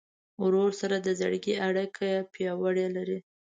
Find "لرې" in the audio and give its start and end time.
2.95-3.19